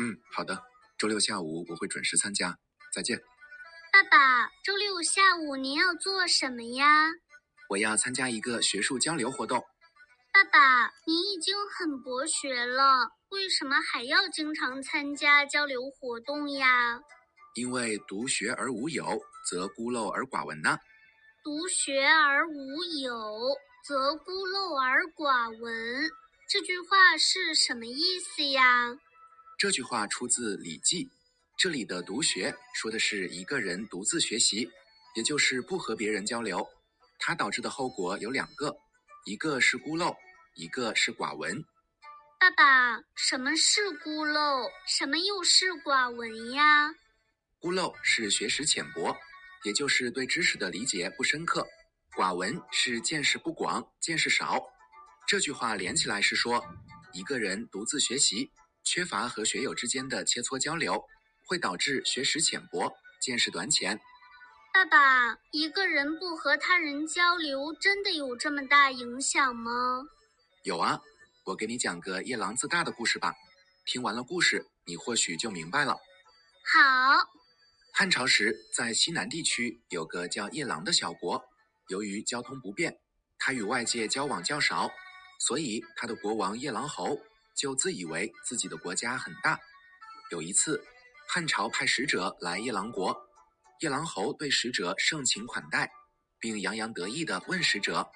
[0.00, 0.62] 嗯，好的。
[0.96, 2.56] 周六下午我会准时参加。
[2.92, 3.20] 再见。
[3.92, 7.10] 爸爸，周六下午您要做什么呀？
[7.68, 9.62] 我要参加一个学术交流活动。
[10.32, 17.00] 爸爸，您已经很博学了，为什么还要经常参加交流活动呀？
[17.54, 20.78] 因为独学而无友，则孤陋而寡闻呐。
[21.42, 23.14] 独学而无友，
[23.84, 26.08] 则孤陋而寡闻。
[26.48, 28.96] 这句话是什么意思呀？
[29.58, 31.04] 这句话出自《礼记》，
[31.56, 34.70] 这里的独学说的是一个人独自学习，
[35.16, 36.64] 也就是不和别人交流。
[37.18, 38.78] 它导致的后果有两个，
[39.24, 40.16] 一个是孤陋，
[40.54, 41.60] 一个是寡闻。
[42.38, 44.70] 爸爸，什么是孤陋？
[44.86, 46.94] 什么又是寡闻呀？
[47.58, 49.12] 孤陋是学识浅薄，
[49.64, 51.66] 也就是对知识的理解不深刻；
[52.16, 54.62] 寡闻是见识不广，见识少。
[55.26, 56.64] 这句话连起来是说，
[57.12, 58.52] 一个人独自学习，
[58.84, 61.04] 缺乏和学友之间的切磋交流，
[61.46, 64.00] 会导致学识浅薄、见识短浅。
[64.72, 70.02] 爸爸，一个人不和他人交流，真的有这么大影响吗？
[70.62, 71.00] 有啊，
[71.44, 73.34] 我给你讲个夜郎自大的故事吧。
[73.86, 75.92] 听完了故事，你或许就明白了。
[75.92, 77.28] 好。
[77.92, 81.42] 汉朝时，在西南地区有个叫夜郎的小国，
[81.88, 83.00] 由于交通不便，
[83.38, 84.90] 他与外界交往较少。
[85.40, 87.18] 所以，他的国王夜郎侯
[87.58, 89.58] 就自以为自己的国家很大。
[90.30, 90.80] 有一次，
[91.28, 93.14] 汉朝派使者来夜郎国，
[93.80, 95.90] 夜郎侯对使者盛情款待，
[96.38, 98.08] 并洋洋得意地问使者：“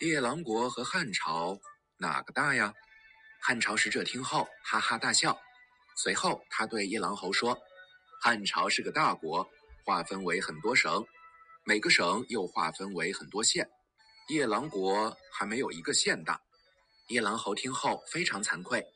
[0.00, 1.58] 夜郎国和汉朝
[1.96, 2.74] 哪个大呀？”
[3.40, 5.38] 汉朝使者听后哈哈大笑。
[5.96, 7.58] 随后，他对夜郎侯说
[8.20, 9.48] ：“汉朝是个大国，
[9.86, 11.06] 划分为很多省，
[11.64, 13.66] 每个省又划分为很多县。
[14.28, 16.38] 夜郎国还没有一个县大。”
[17.08, 18.86] 夜郎侯听后非常惭愧。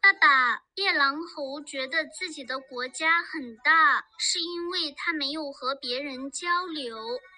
[0.00, 6.96] 爸爸，夜郎侯觉得自己的国家很大，是因为他没有和别人交流，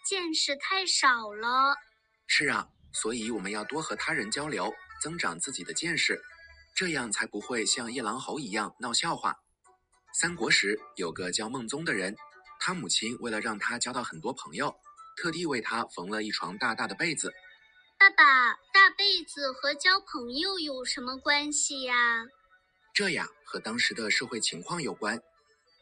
[0.08, 1.76] 见识太少了。
[2.26, 6.22] 是啊，所以我们要多和他人交流，增长自己的见识，
[6.74, 9.36] 这样才不会像夜郎侯一样闹笑话。
[10.14, 12.16] 三国时有个叫孟宗的人，
[12.58, 14.74] 他母亲为了让他交到很多朋友，
[15.18, 17.34] 特地为他缝了一床大大的被子。
[18.04, 22.26] 爸爸，大被子和交朋友有什么关系呀？
[22.92, 25.18] 这呀，和当时的社会情况有关。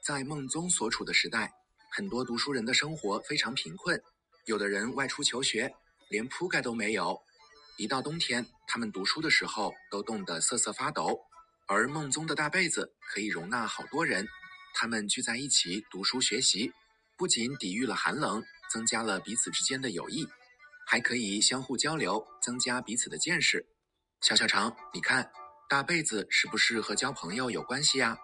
[0.04, 1.52] 在孟宗所处的时代，
[1.90, 4.00] 很多读书人的生活非常贫困，
[4.44, 5.74] 有的人外出求学，
[6.10, 7.20] 连铺盖都没有。
[7.76, 11.18] 一到冬天，他们读书的时候都冻得瑟瑟发抖。
[11.66, 14.24] 而孟宗的大被子可以容纳好多人，
[14.74, 16.72] 他们聚在一起读书学习，
[17.16, 20.24] 不仅抵御了寒冷，增加了彼此之间的友谊。
[20.92, 23.64] 还可以相互交流，增加彼此的见识。
[24.20, 25.32] 小小肠，你看，
[25.66, 28.18] 大被子是不是和交朋友有关系呀？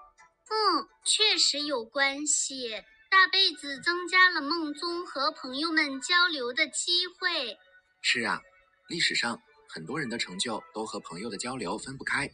[0.51, 2.69] 嗯，确实有关系。
[3.09, 7.57] 大被子增加了梦宗和朋友们交流的机会。
[8.03, 8.43] 是啊，
[8.87, 9.41] 历史上
[9.71, 12.31] 很多人的成就都和朋友的交流分不开。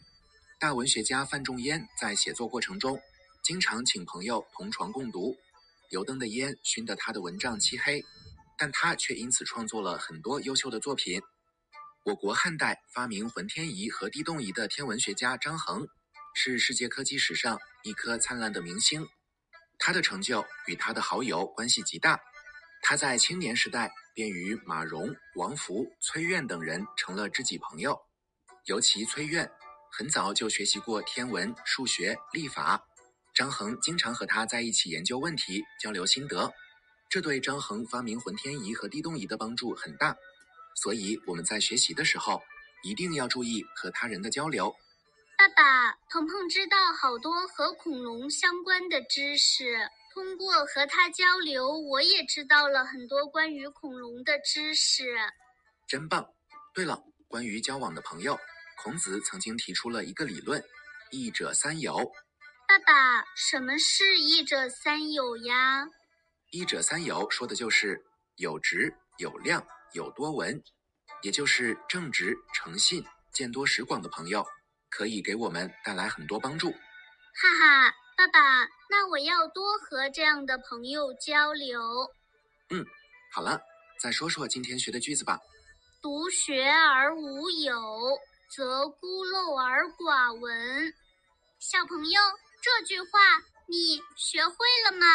[0.59, 2.99] 大文学家范仲淹在写作过程中，
[3.41, 5.37] 经常请朋友同床共读，
[5.91, 8.03] 油灯的烟熏得他的蚊帐漆黑。
[8.57, 11.21] 但他却因此创作了很多优秀的作品。
[12.05, 15.87] 我国汉代发明浑天仪和地动仪的天文学家张衡，
[16.35, 19.07] 是世界科技史上一颗灿烂的明星。
[19.79, 22.19] 他的成就与他的好友关系极大。
[22.81, 27.99] 他在青年时代便与马融、王弗、崔苑等人成了知己朋友。
[28.65, 29.49] 尤其崔苑，
[29.91, 32.79] 很早就学习过天文、数学、历法。
[33.33, 36.53] 张衡经常和他在一起研究问题，交流心得。
[37.09, 40.15] 这对张衡发明浑天仪和地动仪的帮助很大，
[40.75, 42.41] 所以我们在学习的时候
[42.83, 44.75] 一定要注意和他人的交流。
[45.37, 55.15] 爸爸，鹏鹏知道好多和恐龙相关的知识，通过和他交流，我也知道了很多关于恐龙的知识。
[55.87, 56.25] 真棒！
[56.73, 58.37] 对了，关于交往的朋友，
[58.81, 60.63] 孔子曾经提出了一个理论：
[61.11, 62.11] 益者三友。
[62.67, 65.85] 爸爸，什么是益者三友呀？
[66.55, 68.01] 一者三有说的就是
[68.37, 69.61] 有直、有量、
[69.91, 70.63] 有多闻，
[71.21, 74.41] 也就是正直、诚信、见多识广的朋友，
[74.89, 76.71] 可以给我们带来很多帮助。
[76.71, 78.39] 哈哈，爸爸，
[78.89, 81.77] 那我要多和这样的朋友交流。
[82.69, 82.85] 嗯，
[83.33, 83.59] 好了，
[83.99, 85.37] 再说说今天学的句子吧。
[86.01, 88.17] 独学而无友，
[88.55, 90.93] 则孤陋而寡闻。
[91.59, 92.21] 小朋友，
[92.61, 93.19] 这句话
[93.67, 94.55] 你学会
[94.85, 95.05] 了吗？